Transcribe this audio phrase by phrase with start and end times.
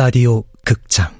[0.00, 1.19] 라디오 극장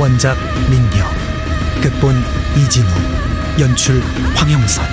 [0.00, 0.34] 원작
[0.70, 1.06] 민경
[1.82, 2.14] 극본
[2.56, 2.86] 이진우
[3.60, 4.00] 연출
[4.34, 4.86] 황영선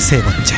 [0.00, 0.56] 세 번째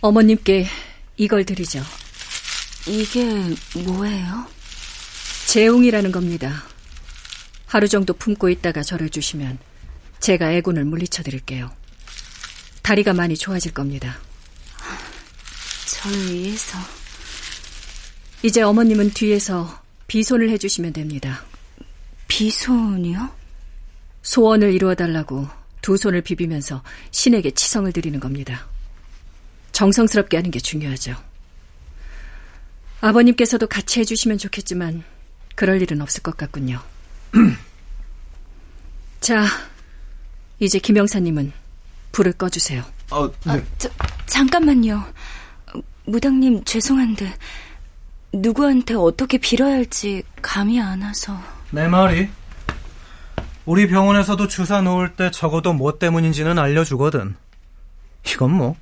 [0.00, 0.66] 어머님께
[1.16, 1.80] 이걸 드리죠.
[2.86, 3.24] 이게
[3.86, 4.46] 뭐예요?
[5.46, 6.64] 재웅이라는 겁니다.
[7.66, 9.58] 하루 정도 품고 있다가 저를 주시면
[10.20, 11.70] 제가 애군을 물리쳐 드릴게요.
[12.82, 14.18] 다리가 많이 좋아질 겁니다.
[15.86, 16.78] 저를 위해서
[18.42, 21.44] 이제 어머님은 뒤에서 비손을 해주시면 됩니다.
[22.28, 23.30] 비손이요?
[24.22, 25.48] 소원을 이루어달라고
[25.80, 28.66] 두 손을 비비면서 신에게 치성을 드리는 겁니다.
[29.72, 31.16] 정성스럽게 하는 게 중요하죠.
[33.04, 35.04] 아버님께서도 같이 해주시면 좋겠지만
[35.54, 36.80] 그럴 일은 없을 것 같군요.
[39.20, 39.44] 자,
[40.58, 41.52] 이제 김영사님은
[42.12, 42.82] 불을 꺼주세요.
[43.10, 43.52] 어, 네.
[43.52, 43.90] 아, 저,
[44.24, 45.04] 잠깐만요.
[46.06, 47.34] 무당님 죄송한데
[48.32, 51.38] 누구한테 어떻게 빌어야 할지 감이 안 와서.
[51.72, 52.30] 내 말이
[53.66, 57.36] 우리 병원에서도 주사 놓을 때 적어도 뭐 때문인지는 알려주거든
[58.26, 58.76] 이건 뭐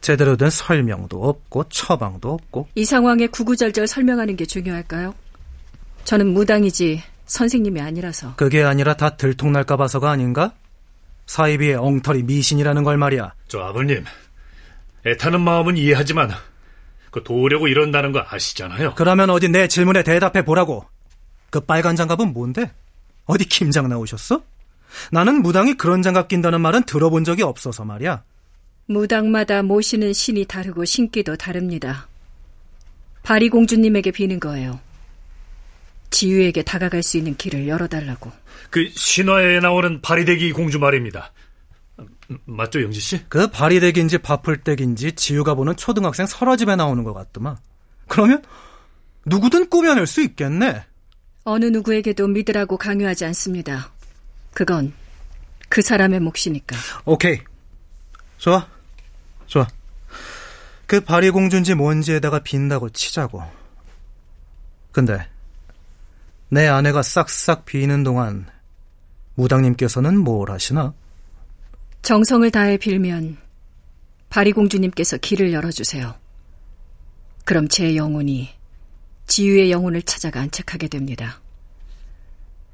[0.00, 5.14] 제대로 된 설명도 없고 처방도 없고 이 상황에 구구절절 설명하는 게 중요할까요?
[6.04, 8.34] 저는 무당이지 선생님이 아니라서.
[8.36, 10.52] 그게 아니라 다 들통날까 봐서가 아닌가?
[11.26, 14.04] 사이비의 엉터리 미신이라는 걸 말이야 저 아버님,
[15.06, 16.30] 애타는 마음은 이해하지만
[17.10, 18.94] 그 도우려고 이런다는 거 아시잖아요.
[18.94, 20.86] 그러면 어디 내 질문에 대답해 보라고
[21.50, 22.72] 그 빨간 장갑은 뭔데?
[23.26, 24.42] 어디 김장 나오셨어?
[25.12, 28.22] 나는 무당이 그런 장갑 낀다는 말은 들어본 적이 없어서 말이야
[28.88, 32.08] 무당마다 모시는 신이 다르고 신기도 다릅니다.
[33.22, 34.80] 바리 공주님에게 비는 거예요.
[36.10, 38.32] 지유에게 다가갈 수 있는 길을 열어달라고.
[38.70, 41.32] 그 신화에 나오는 바리대기 공주 말입니다.
[41.98, 43.20] 음, 맞죠, 영지 씨?
[43.28, 47.58] 그 바리댁인지 바풀댁인지 지우가 보는 초등학생 설화집에 나오는 것 같더만.
[48.06, 48.42] 그러면
[49.26, 50.84] 누구든 꾸며낼 수 있겠네.
[51.44, 53.92] 어느 누구에게도 믿으라고 강요하지 않습니다.
[54.54, 54.94] 그건
[55.68, 56.74] 그 사람의 몫이니까.
[57.04, 57.38] 오케이.
[58.38, 58.66] 좋아.
[59.48, 59.66] 좋아.
[60.86, 63.42] 그 바리공주인지 뭔지에다가 빈다고 치자고.
[64.92, 65.28] 근데
[66.48, 68.46] 내 아내가 싹싹 비는 동안
[69.34, 70.94] 무당님께서는 뭘 하시나?
[72.02, 73.36] 정성을 다해 빌면
[74.30, 76.14] 바리공주님께서 길을 열어주세요.
[77.44, 78.50] 그럼 제 영혼이
[79.26, 81.40] 지유의 영혼을 찾아가 안착하게 됩니다.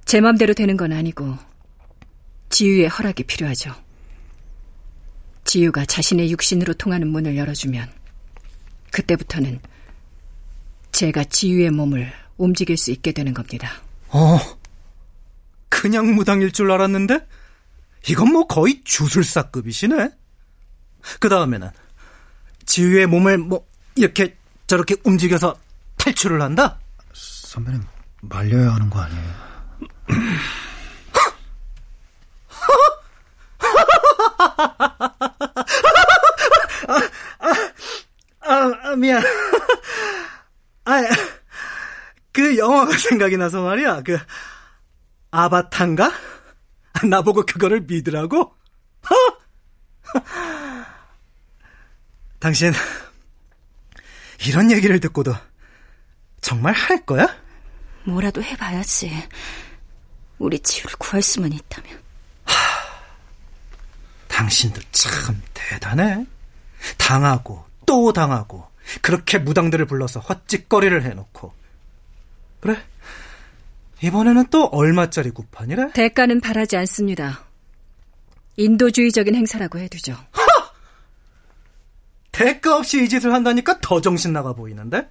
[0.04, 1.36] 제 맘대로 되는 건 아니고
[2.50, 3.83] 지유의 허락이 필요하죠.
[5.54, 7.88] 지유가 자신의 육신으로 통하는 문을 열어주면
[8.90, 9.60] 그때부터는
[10.90, 13.70] 제가 지유의 몸을 움직일 수 있게 되는 겁니다.
[14.08, 14.36] 어,
[15.68, 17.24] 그냥 무당일 줄 알았는데?
[18.08, 20.10] 이건 뭐 거의 주술사급이시네?
[21.20, 21.70] 그 다음에는,
[22.66, 23.64] 지유의 몸을 뭐,
[23.94, 25.56] 이렇게, 저렇게 움직여서
[25.98, 26.80] 탈출을 한다?
[27.12, 27.80] 선배님
[28.22, 29.34] 말려야 하는 거 아니에요?
[38.94, 39.20] 아, 미안.
[40.86, 41.02] 아,
[42.32, 44.02] 그 영화가 생각이 나서 말이야.
[44.02, 44.16] 그,
[45.32, 46.12] 아바타인가?
[47.10, 48.54] 나보고 그거를 믿으라고?
[52.38, 52.72] 당신,
[54.46, 55.34] 이런 얘기를 듣고도
[56.40, 57.26] 정말 할 거야?
[58.04, 59.28] 뭐라도 해봐야지.
[60.38, 62.00] 우리 지유를 구할 수만 있다면.
[64.28, 66.24] 당신도 참 대단해.
[66.98, 68.68] 당하고 또 당하고
[69.02, 71.52] 그렇게 무당들을 불러서 헛짓거리를 해놓고
[72.60, 72.76] 그래
[74.02, 75.92] 이번에는 또 얼마짜리 구판이래?
[75.92, 77.44] 대가는 바라지 않습니다.
[78.56, 80.16] 인도주의적인 행사라고 해두죠.
[82.32, 85.08] 대가 없이 이 짓을 한다니까 더 정신 나가 보이는데?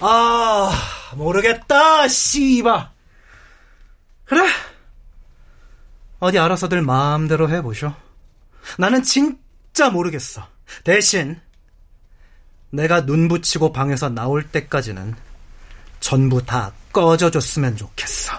[0.00, 0.72] 아
[1.16, 2.90] 모르겠다 씨바
[4.24, 4.42] 그래
[6.18, 7.92] 어디 알아서들 마음대로 해보쇼
[8.78, 10.46] 나는 진짜 모르겠어
[10.82, 11.40] 대신
[12.72, 15.14] 내가 눈 붙이고 방에서 나올 때까지는
[16.00, 18.32] 전부 다 꺼져줬으면 좋겠어.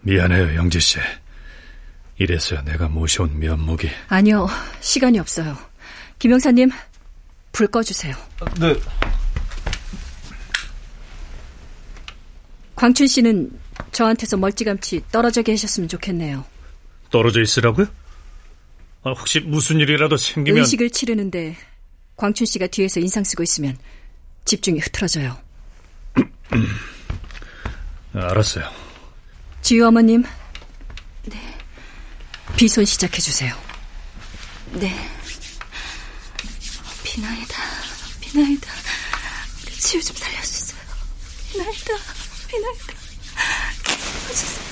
[0.00, 0.98] 미안해요, 영지 씨.
[2.16, 3.88] 이래서야 내가 모셔온 면목이.
[4.08, 4.48] 아니요,
[4.80, 5.56] 시간이 없어요.
[6.18, 6.70] 김영사님,
[7.52, 8.16] 불 꺼주세요.
[8.58, 8.74] 네.
[12.74, 13.50] 광춘 씨는
[13.92, 16.44] 저한테서 멀찌감치 떨어져 계셨으면 좋겠네요.
[17.10, 17.86] 떨어져 있으라고요?
[19.04, 21.56] 아, 혹시 무슨 일이라도 생기면 의식을 치르는데
[22.16, 23.78] 광춘 씨가 뒤에서 인상 쓰고 있으면
[24.44, 25.38] 집중이 흐트러져요.
[28.12, 28.70] 아, 알았어요.
[29.62, 30.24] 지유 어머님.
[31.24, 31.58] 네.
[32.56, 33.54] 비손 시작해 주세요.
[34.72, 34.94] 네.
[37.04, 37.62] 비나이다,
[38.20, 38.72] 비나이다.
[39.64, 40.80] 우리 지우 좀 살려주세요.
[41.52, 41.94] 비나이다,
[42.48, 42.94] 비나이다.
[44.24, 44.64] 도와주세요.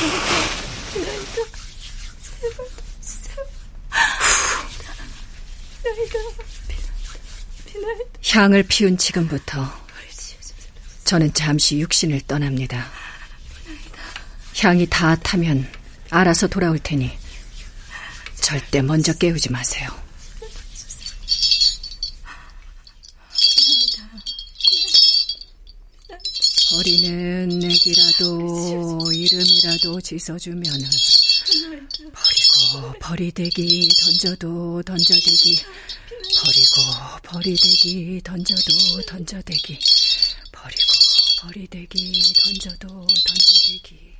[0.00, 0.63] 비나이다, 비
[8.34, 9.84] 향을 피운 지금부터.
[11.04, 12.90] 저는 잠시 육신을 떠납니다.
[14.60, 15.70] 향이 다 타면
[16.10, 17.16] 알아서 돌아올 테니
[18.40, 19.88] 절대 먼저 깨우지 마세요.
[26.70, 27.23] 버리는
[27.84, 30.88] 내기라도 이름이라도 지어주면은
[32.12, 35.60] 버리고 버리대기 던져도 던져대기
[36.40, 39.78] 버리고 버리대기 던져도 던져대기
[40.50, 40.92] 버리고
[41.42, 44.13] 버리대기 던져도 던져대기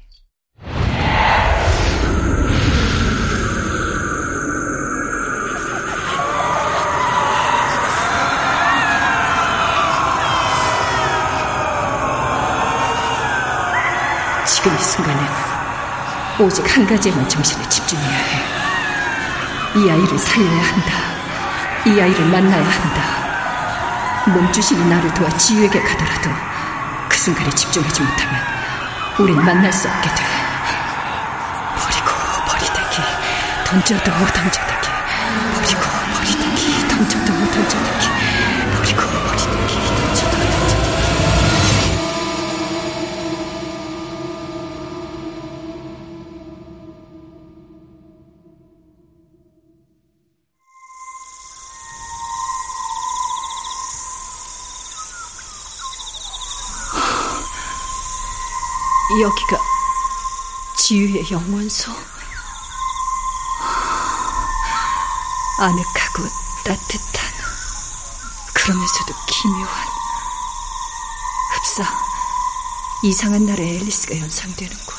[14.65, 15.29] 지금 이 순간엔
[16.39, 18.43] 오직 한 가지에만 정신을 집중해야 해.
[19.75, 20.93] 이 아이를 살려야 한다.
[21.85, 23.03] 이 아이를 만나야 한다.
[24.33, 26.31] 몸주신이 나를 도와 지유에게 가더라도
[27.11, 28.41] 그 순간에 집중하지 못하면
[29.19, 30.25] 우린 만날 수 없게 돼.
[31.77, 32.09] 버리고
[32.47, 33.03] 버리대기
[33.67, 34.89] 던져도 던져대기
[35.57, 35.81] 버리고
[36.15, 37.44] 버리대기 던져도
[59.21, 59.59] 여기가
[60.77, 61.93] 지유의 영원소.
[65.57, 66.29] 아늑하고
[66.65, 67.33] 따뜻한,
[68.53, 69.89] 그러면서도 기묘한,
[71.53, 71.85] 흡사,
[73.05, 74.97] 이상한 날의 앨리스가 연상되는 곳.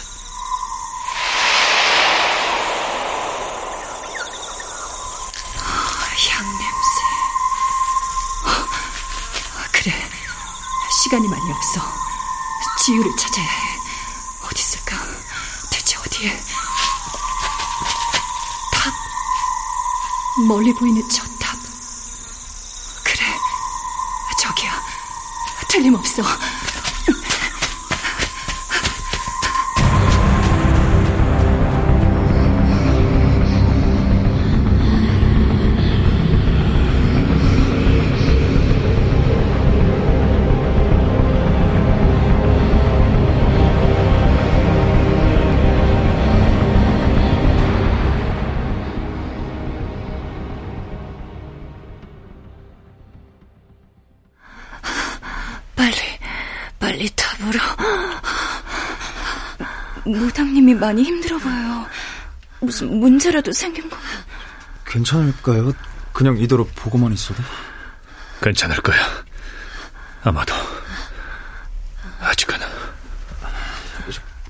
[5.60, 7.02] 아, 향냄새.
[8.46, 9.94] 아, 그래,
[11.04, 11.82] 시간이 많이 없어.
[12.86, 13.75] 지유를 찾아야 해.
[16.26, 16.40] 대체 어디에?
[18.72, 18.94] 탑.
[20.48, 21.56] 멀리 보이는 저 탑.
[23.04, 23.24] 그래.
[24.40, 24.82] 저기야.
[25.70, 26.24] 틀림없어.
[60.86, 61.86] 많이 힘들어 보여요.
[62.60, 63.98] 무슨 문제라도 생긴 거.
[64.86, 65.74] 괜찮을까요?
[66.14, 67.42] 그냥 이대로 보고만 있어도?
[68.42, 68.98] 괜찮을 거야.
[70.24, 70.54] 아마도.
[72.22, 72.56] 아직은.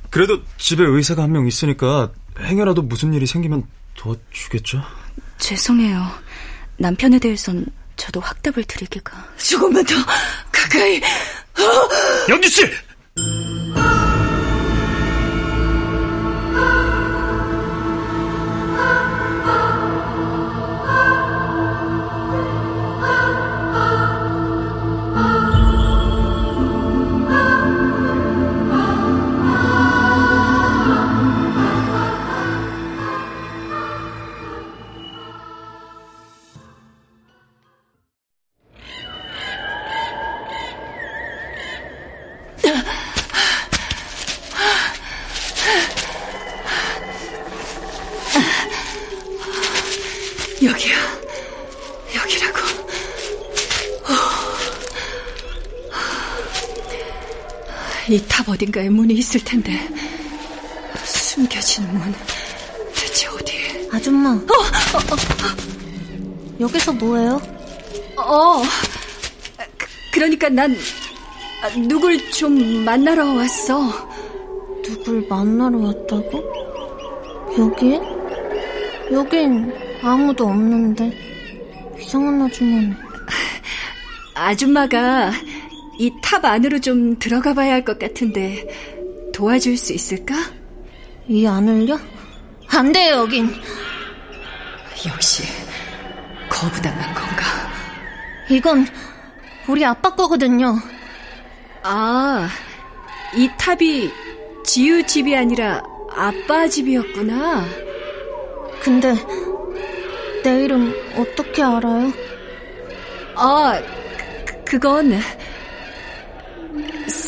[0.10, 3.64] 그래도 집에 의사가 한 명 있으니까 행여라도 무슨 일이 생기면
[3.96, 4.82] 도와주겠죠?
[5.38, 6.06] 죄송해요.
[6.78, 7.66] 남편에 대해선
[7.96, 9.26] 저도 확답을 드리기가.
[9.38, 9.94] 조금만 더
[10.52, 11.02] 가까이.
[12.30, 12.66] 영지 씨!
[58.16, 59.74] 이 탑 어딘가에 문이 있을 텐데.
[61.04, 62.14] 숨겨진 문.
[62.96, 63.90] 대체 어디에?
[63.92, 64.30] 아줌마.
[64.30, 66.58] 어, 어, 어.
[66.62, 67.42] 여기서 뭐해요?
[68.16, 68.62] 어.
[69.78, 70.74] 그, 그러니까 난
[71.90, 74.10] 누굴 좀 만나러 왔어.
[74.82, 76.42] 누굴 만나러 왔다고?
[77.60, 78.00] 여기?
[79.12, 81.12] 여긴 아무도 없는데
[82.00, 82.96] 이상한 아줌마네.
[84.36, 85.32] 아줌마가
[86.00, 88.66] 이 탑 안으로 좀 들어가 봐야 할 것 같은데
[89.34, 90.36] 도와줄 수 있을까?
[91.28, 92.00] 이 안을요?
[92.70, 93.50] 안 돼요, 여긴.
[95.08, 95.44] 역시
[96.50, 97.44] 거부당한 건가?
[98.50, 98.88] 이건
[99.68, 100.78] 우리 아빠 거거든요.
[101.84, 102.48] 아,
[103.36, 104.12] 이 탑이
[104.64, 105.82] 지유 집이 아니라
[106.16, 107.66] 아빠 집이었구나.
[108.82, 109.14] 근데
[110.44, 112.12] 내 이름 어떻게 알아요?
[113.36, 113.82] 아,
[114.46, 115.20] 그, 그건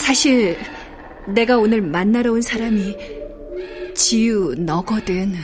[0.07, 0.57] 사실
[1.27, 2.95] 내가 오늘 만나러 온 사람이
[3.93, 5.35] 지유 너거든.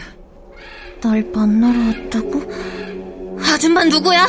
[1.02, 2.42] 날 만나러 왔다고?
[3.42, 4.26] 아줌마 누구야?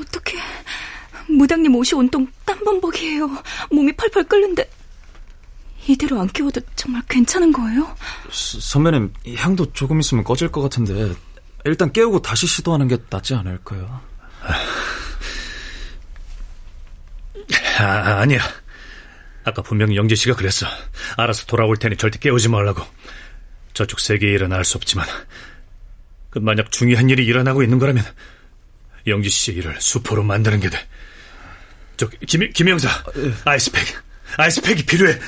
[0.00, 0.36] 어떻게
[1.28, 3.30] 무당님 옷이 온통 땀범벅이에요.
[3.70, 4.68] 몸이 펄펄 끓는데
[5.86, 7.94] 이대로 안 끼워도 정말 괜찮은 거예요?
[8.32, 11.12] 서, 선배님 향도 조금 있으면 꺼질 것 같은데
[11.64, 14.17] 일단 깨우고 다시 시도하는 게 낫지 않을까요?
[17.78, 18.40] 아, 아니야.
[19.44, 20.66] 아까 분명히 영재 씨가 그랬어.
[21.16, 22.82] 알아서 돌아올 테니 절대 깨우지 말라고.
[23.72, 25.06] 저쪽 세계에 일어날 수 없지만
[26.30, 28.04] 그 만약 중요한 일이 일어나고 있는 거라면
[29.06, 30.78] 영지 씨의 일을 수포로 만드는 게 돼.
[31.96, 32.88] 저 김, 김영사,
[33.44, 33.86] 아이스팩,
[34.36, 35.18] 아이스팩이 필요해.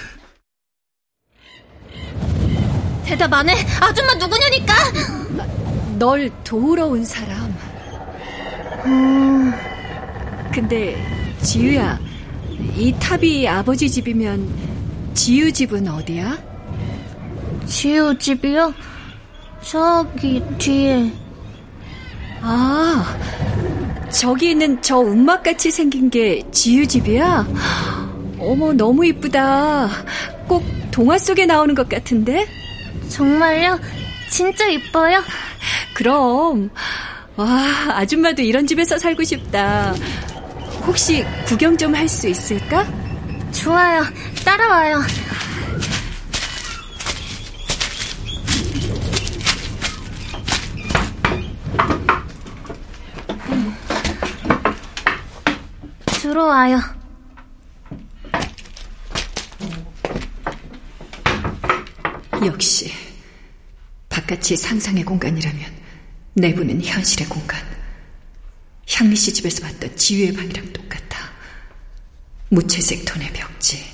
[3.04, 3.54] 대답 안 해?
[3.80, 4.74] 아줌마 누구냐니까?
[5.98, 7.49] 널 도우러 온 사람.
[8.84, 9.52] 음...
[10.52, 10.96] 근데
[11.42, 11.98] 지유야,
[12.76, 14.48] 이 탑이 아버지 집이면
[15.14, 16.38] 지유 집은 어디야?
[17.66, 18.74] 지유 집이요?
[19.62, 21.12] 저기 뒤에.
[22.42, 23.16] 아,
[24.10, 27.46] 저기 있는 저 움막같이 생긴 게 지유 집이야?
[28.38, 29.88] 어머, 너무 이쁘다.
[30.48, 32.46] 꼭 동화 속에 나오는 것 같은데?
[33.08, 33.78] 정말요?
[34.30, 35.22] 진짜 이뻐요?
[35.94, 36.70] 그럼.
[37.40, 39.94] 와, 아줌마도 이런 집에서 살고 싶다.
[40.86, 42.86] 혹시 구경 좀 할 수 있을까?
[43.52, 44.02] 좋아요.
[44.44, 45.00] 따라와요.
[56.06, 56.80] 들어와요.
[62.44, 62.90] 역시
[64.08, 65.79] 바깥이 상상의 공간이라면
[66.34, 67.60] 내부는 현실의 공간.
[68.88, 71.18] 향미 씨 집에서 봤던 지휘의 방이랑 똑같아.
[72.48, 73.84] 무채색 톤의 벽지.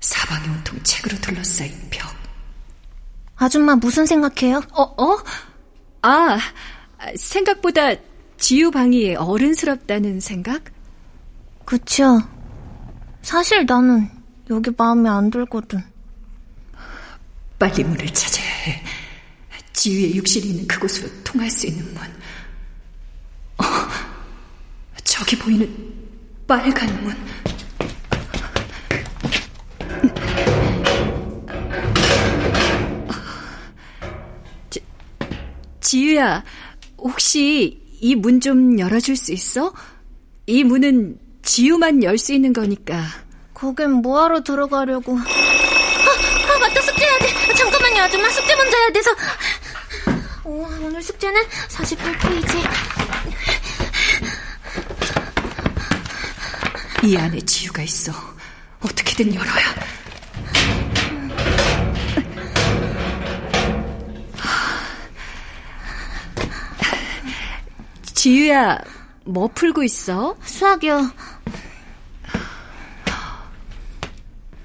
[0.00, 2.14] 사방이 온통 책으로 둘러싸인 벽.
[3.36, 4.62] 아줌마 무슨 생각해요?
[4.72, 5.18] 어, 어?
[6.02, 6.38] 아,
[7.16, 7.94] 생각보다
[8.36, 10.64] 지유 방이 어른스럽다는 생각?
[11.64, 12.20] 그쵸.
[13.22, 14.10] 사실 나는
[14.50, 15.82] 여기 마음에 안 들거든.
[17.58, 18.82] 빨리 문을 찾아야 해.
[19.84, 21.96] 지휘의 육신이 있는 그곳으로 통할 수 있는 문.
[23.58, 23.64] 어,
[25.04, 25.68] 저기 보이는
[26.46, 27.14] 빨간 문.
[34.70, 34.80] 지,
[35.80, 36.42] 지유야,
[36.98, 39.72] 혹시 이 문 좀 열어줄 수 있어?
[40.46, 43.02] 이 문은 지유만 열 수 있는 거니까.
[43.54, 45.16] 거긴 뭐하러 들어가려고.
[45.18, 47.54] 아, 아 맞다 숙제해야 돼.
[47.54, 49.10] 잠깐만요 아줌마 숙제 먼저 해야 돼서.
[50.44, 52.58] 오, 오늘 숙제는 48페이지.
[57.02, 58.12] 이 안에 지유가 있어.
[58.80, 59.74] 어떻게든 열어야.
[68.14, 68.78] 지유야,
[69.24, 70.36] 뭐 풀고 있어?
[70.44, 71.10] 수학이요.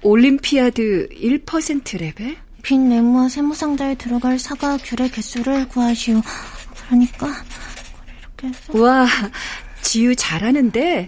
[0.01, 2.37] 올림피아드 1% 레벨?
[2.69, 6.21] 빈 네모와 세모상자에 들어갈 사과 귤의 개수를 구하시오.
[6.85, 7.27] 그러니까
[8.19, 9.07] 이렇게 해서 와,
[9.81, 11.07] 지유 잘하는데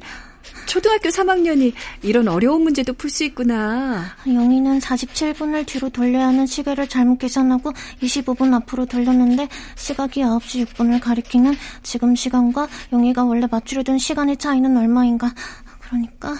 [0.65, 4.15] 초등학교 3학년이 이런 어려운 문제도 풀 수 있구나.
[4.25, 11.55] 영희는 47분을 뒤로 돌려야 하는 시계를 잘못 계산하고 25분 앞으로 돌렸는데 시각이 9시 6분을 가리키는
[11.83, 15.31] 지금 시간과 영희가 원래 맞추려던 시간의 차이는 얼마인가.
[15.79, 16.35] 그러니까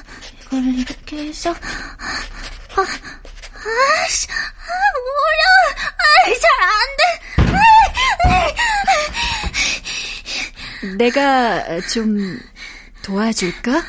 [0.47, 3.20] 이걸 이렇게 해서 아,
[3.63, 4.34] 아씨, 아,
[5.27, 6.41] 어려워.
[6.41, 7.03] 잘안 돼.
[10.98, 12.39] 내가 좀
[13.03, 13.84] 도와줄까?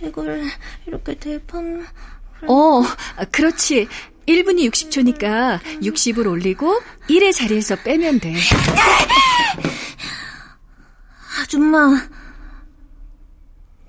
[0.00, 0.44] 이걸
[0.86, 1.86] 이렇게 대판.
[2.46, 2.82] 어,
[3.30, 3.88] 그렇지.
[4.26, 8.34] 1분이 60초니까 60을 올리고 1의 자리에서 빼면 돼.
[11.40, 12.08] 아줌마,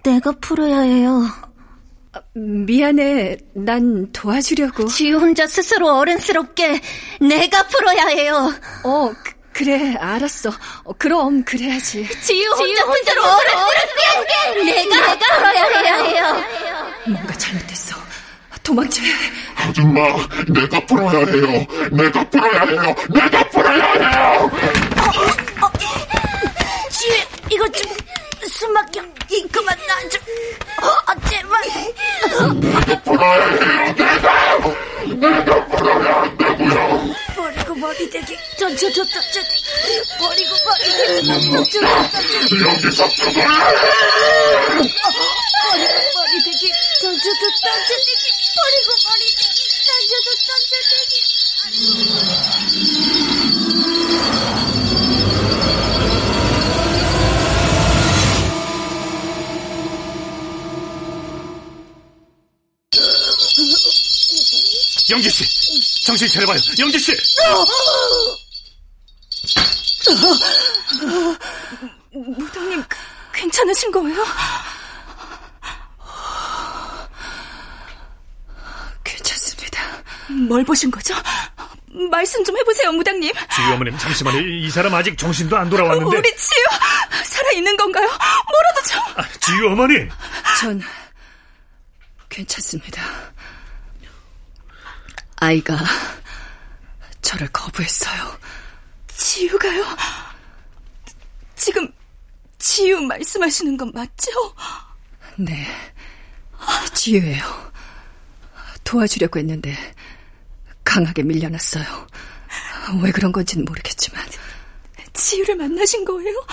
[0.04, 1.24] 내가 풀어야 해요.
[2.34, 3.38] 미안해.
[3.53, 4.88] 난 도와주려고.
[4.88, 6.81] 지우 혼자 스스로 어른스럽게
[7.22, 8.53] 내가 풀어야 해요.
[8.84, 9.13] 어,
[9.53, 10.51] 그, 래 알았어.
[10.84, 12.07] 어, 그럼 그래야지.
[12.22, 16.43] 지우 혼자 스스로 어른스럽게 내가 풀어야 해요.
[17.07, 17.95] 뭔가 잘못됐어.
[18.63, 19.13] 도망쳐야 해.
[19.57, 20.01] 아줌마,
[20.48, 21.65] 내가 풀어야 해요.
[21.91, 22.95] 내가 풀어야 해요.
[23.13, 24.51] 내가 풀어야 해요.
[24.98, 25.72] 어, 어,
[26.89, 27.13] 지우,
[27.51, 27.91] 이거 좀
[28.50, 29.02] 숨막혀.
[29.52, 30.22] 그만 나 좀.
[30.82, 30.88] 어,
[31.30, 31.62] 제발.
[37.36, 38.38] 버리고 머리 대기.
[38.58, 38.88] 저, 저.
[40.20, 41.30] 버리고 머리 대기.
[42.66, 43.42] 여기서 죽어
[66.15, 66.57] 정신 차려봐요.
[66.79, 67.12] 영지 씨.
[72.13, 72.84] 무당님,
[73.34, 74.25] 괜찮으신 거예요?
[79.03, 79.81] 괜찮습니다.
[80.48, 81.13] 뭘 보신 거죠?
[82.10, 83.34] 말씀 좀 해보세요, 무당님.
[83.53, 84.39] 지유 어머님 잠시만요.
[84.39, 86.17] 이, 이 사람 아직 정신도 안 돌아왔는데.
[86.17, 86.63] 우리 지유
[87.25, 88.08] 살아 있는 건가요?
[88.08, 89.01] 뭐라도 좀.
[89.17, 90.10] 아, 지유 어머님.
[90.62, 90.82] 전
[92.30, 93.01] 괜찮습니다.
[95.38, 95.78] 아이가
[97.21, 98.38] 저를 거부했어요.
[99.08, 99.86] 지유가요?
[101.56, 101.91] 지금
[102.60, 104.32] 지유 말씀하시는 건 맞죠?
[105.38, 105.67] 네,
[106.93, 107.71] 지유예요.
[108.84, 109.76] 도와주려고 했는데
[110.84, 112.08] 강하게 밀려났어요.
[113.02, 114.24] 왜 그런 건지는 모르겠지만.
[115.13, 116.45] 지유를 만나신 거예요?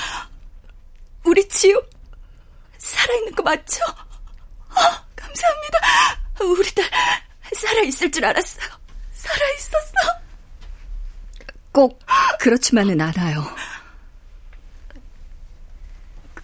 [1.24, 1.80] 우리 지유
[2.78, 3.84] 살아있는 거 맞죠?
[4.70, 5.78] 아, 감사합니다.
[6.40, 6.90] 우리 딸
[7.54, 8.66] 살아있을 줄 알았어요.
[9.12, 9.92] 살아있었어.
[11.72, 11.98] 꼭
[12.40, 13.44] 그렇지만은 않아요.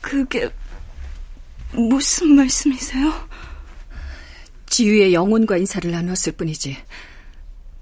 [0.01, 0.49] 그게
[1.73, 3.29] 무슨 말씀이세요?
[4.67, 6.83] 지유의 영혼과 인사를 나눴을 뿐이지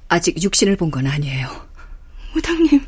[0.09, 1.69] 아직 육신을 본 건 아니에요.
[2.35, 2.87] 무당님,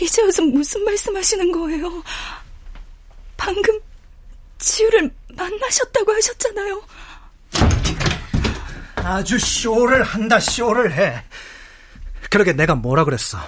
[0.00, 2.02] 이제 와서 무슨 말씀하시는 거예요?
[3.36, 3.80] 방금
[4.58, 6.82] 지유를 만나셨다고 하셨잖아요.
[9.04, 11.22] 아주 쇼를 한다, 쇼를 해.
[12.30, 13.38] 그러게 내가 뭐라 그랬어.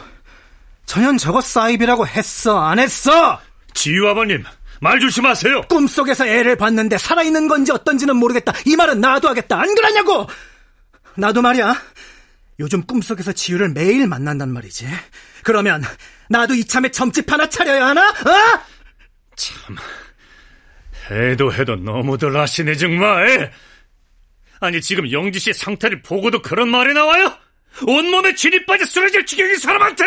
[0.87, 3.41] 전현 저거 사이비라고 했어, 안 했어?
[3.75, 4.45] 지유 아버님,
[4.81, 5.63] 말 조심하세요.
[5.63, 8.53] 꿈속에서 애를 봤는데 살아있는 건지 어떤지는 모르겠다.
[8.67, 9.61] 이 말은 나도 하겠다.
[9.61, 10.27] 안 그러냐고!
[11.17, 11.75] 나도 말이야.
[12.61, 14.87] 요즘 꿈속에서 지유를 매일 만난단 말이지.
[15.45, 15.83] 그러면
[16.29, 18.09] 나도 이참에 점집 하나 차려야 하나?
[18.09, 18.61] 어?
[19.37, 19.77] 참,
[21.11, 23.53] 해도 해도 너무들 하시네 정말.
[24.61, 27.37] 아니 지금 영지 씨 상태를 보고도 그런 말이 나와요?
[27.87, 30.05] 온몸에 진이 빠져 쓰러질 지경인 사람한테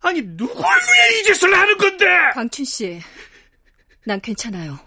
[0.00, 2.06] 아니 누굴 위해 이 짓을 하는 건데?
[2.34, 3.00] 강춘 씨,
[4.04, 4.78] 난 괜찮아요.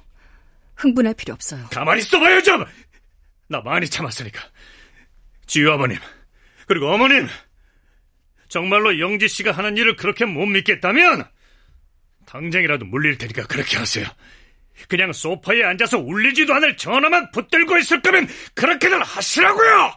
[0.78, 1.68] 흥분할 필요 없어요.
[1.72, 2.64] 가만히 있어봐요 좀.
[3.50, 4.42] 나 많이 참았으니까.
[5.46, 5.98] 지유 아버님
[6.68, 7.28] 그리고 어머님
[8.48, 11.28] 정말로 영지 씨가 하는 일을 그렇게 못 믿겠다면
[12.28, 14.06] 당장이라도 물릴 테니까 그렇게 하세요.
[14.88, 19.94] 그냥 소파에 앉아서 울리지도 않을 전화만 붙들고 있을 거면 그렇게들 하시라고요.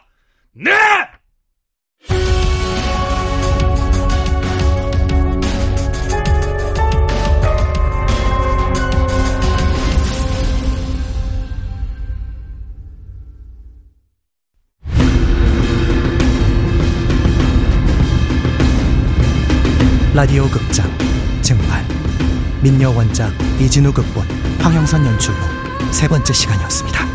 [0.53, 0.71] 네.
[20.13, 20.85] 라디오 극장
[21.41, 21.92] 증발
[22.63, 24.25] 민여 원작 이진우 극본
[24.59, 25.37] 황영선 연출로
[25.91, 27.12] 세 번째 시간이었습니다.